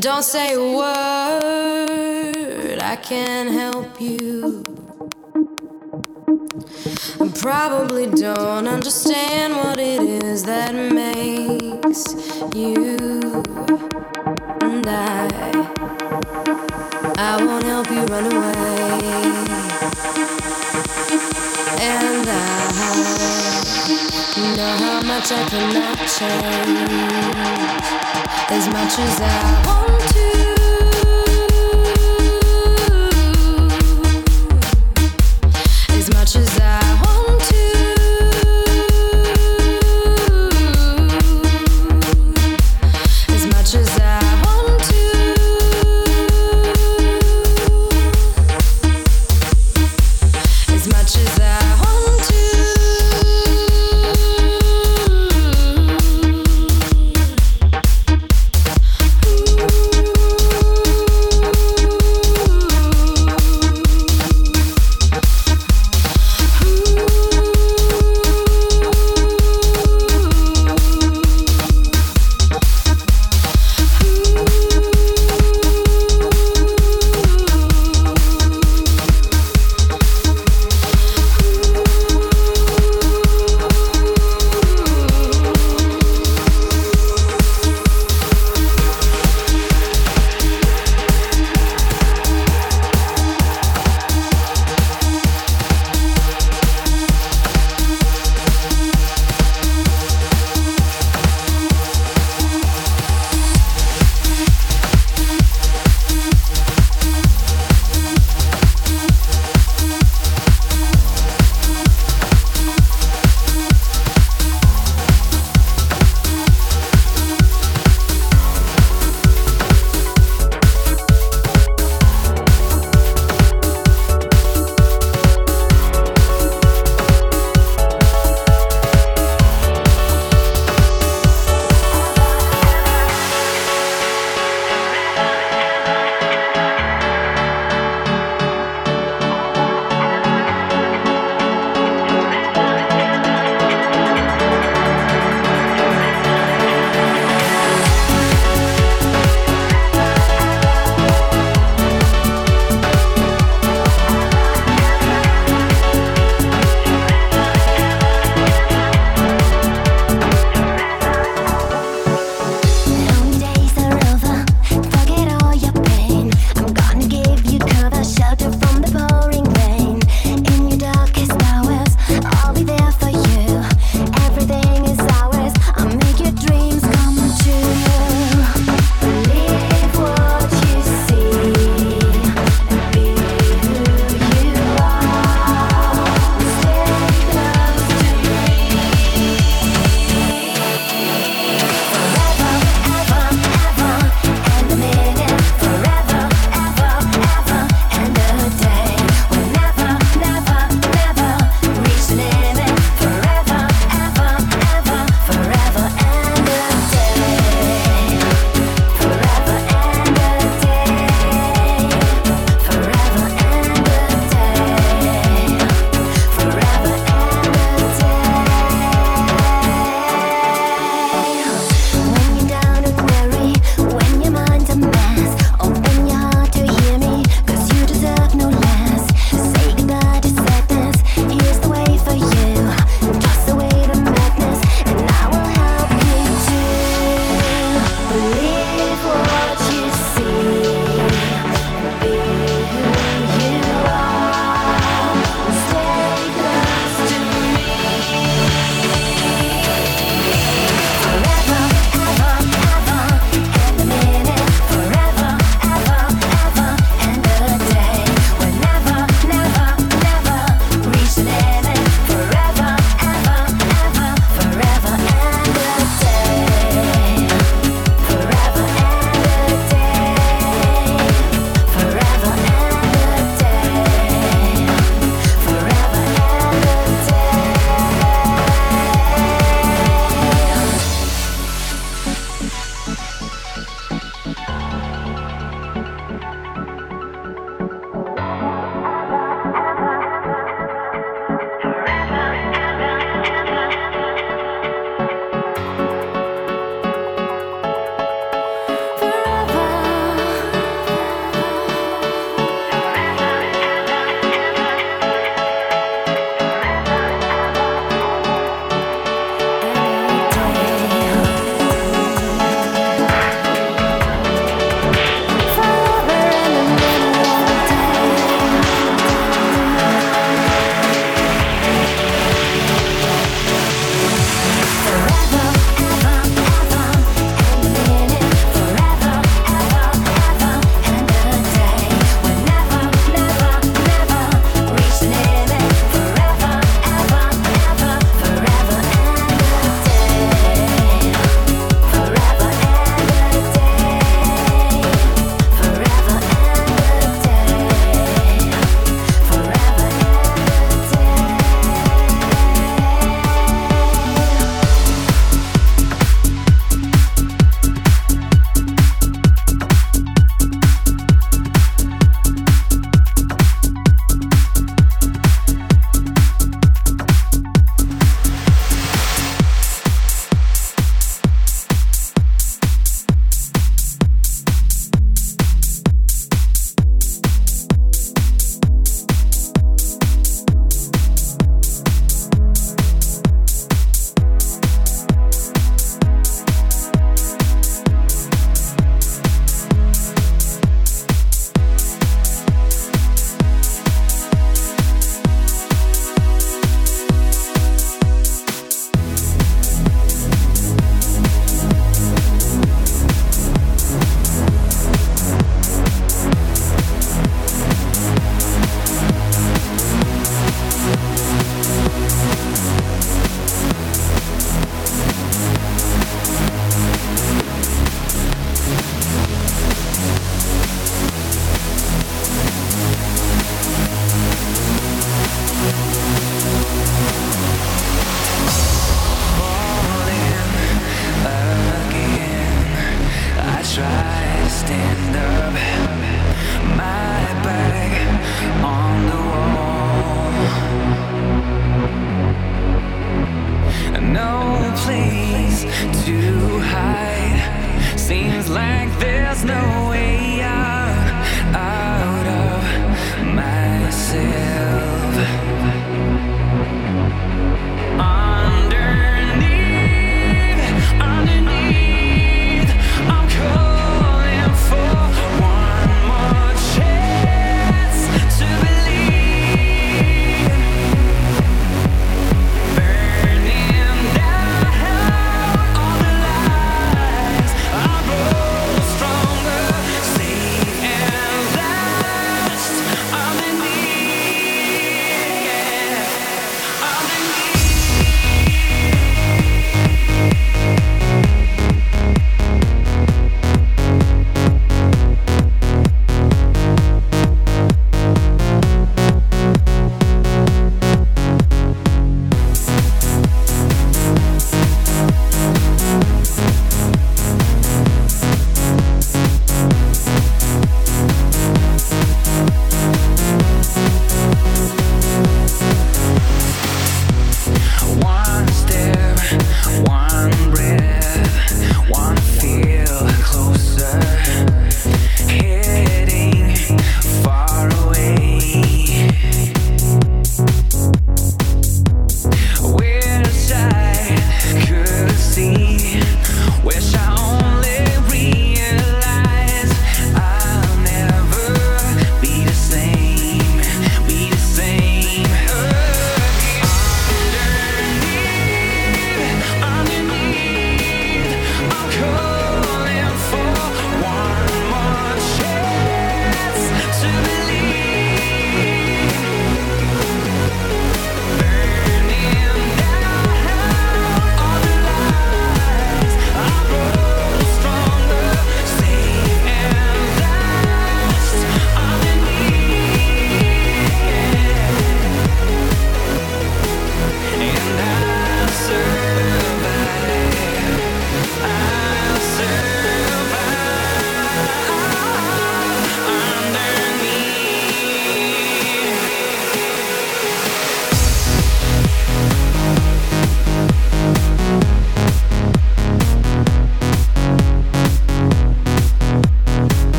Don't 0.00 0.22
say 0.22 0.54
a 0.54 0.60
word, 0.60 2.78
I 2.80 2.96
can't 2.96 3.50
help 3.50 4.00
you. 4.00 4.62
I 7.20 7.28
probably 7.40 8.06
don't 8.06 8.68
understand 8.68 9.56
what 9.56 9.78
it 9.78 10.00
is 10.00 10.44
that 10.44 10.74
makes 10.74 12.06
you 12.54 13.42
and 14.62 14.86
I. 14.86 15.28
I 17.18 17.36
won't 17.44 17.64
help 17.64 17.90
you 17.90 18.06
run 18.06 18.32
away. 18.32 19.57
I 22.70 24.54
know 24.56 24.76
how 24.76 25.00
much 25.02 25.32
I 25.32 25.48
cannot 25.48 25.98
change 25.98 26.90
as 28.50 28.68
much 28.68 28.98
as 28.98 29.20
I 29.20 29.66
want. 29.66 29.97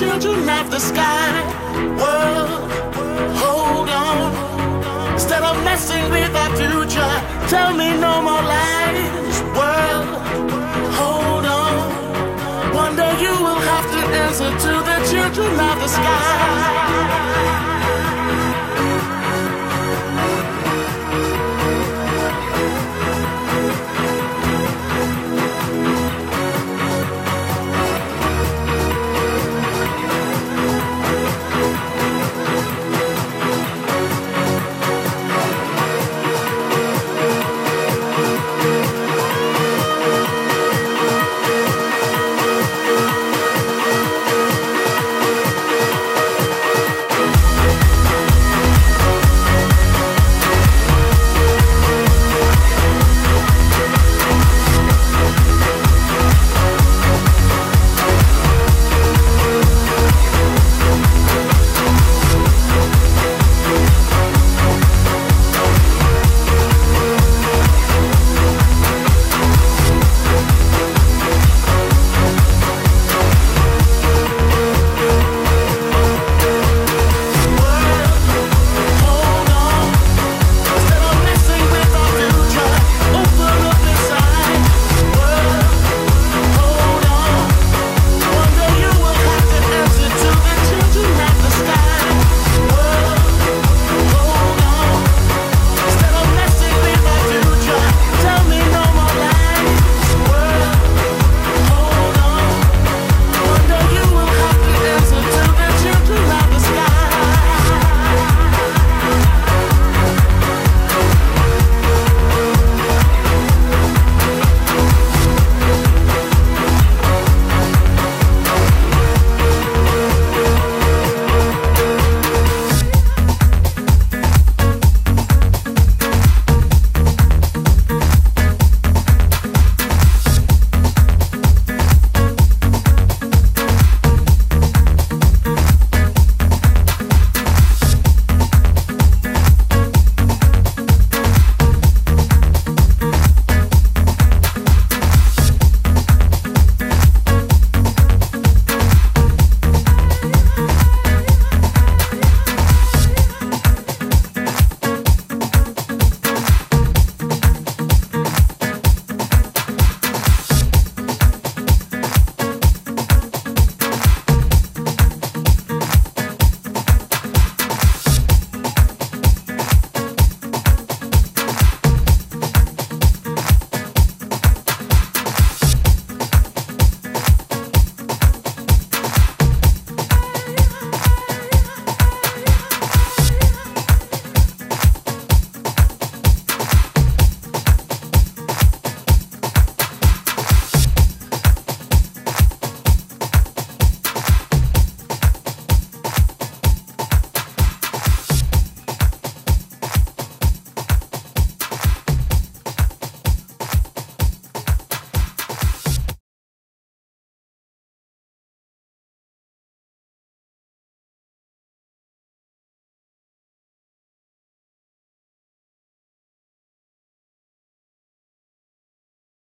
Children 0.00 0.48
of 0.48 0.70
the 0.70 0.78
sky. 0.78 1.28
World, 2.00 2.72
hold 3.42 3.88
on. 3.90 4.32
Instead 5.12 5.42
of 5.42 5.62
messing 5.62 6.04
with 6.10 6.34
our 6.42 6.52
future, 6.56 7.14
tell 7.52 7.74
me 7.76 7.88
no 8.06 8.22
more 8.22 8.44
lies. 8.56 9.36
World, 9.58 10.08
hold 10.98 11.44
on. 11.44 12.74
One 12.74 12.96
day 12.96 13.12
you 13.24 13.34
will 13.44 13.62
have 13.72 13.86
to 13.94 14.00
answer 14.24 14.50
to 14.64 14.72
the 14.88 14.98
children 15.10 15.52
of 15.70 15.76
the 15.82 15.88
sky. 15.88 17.79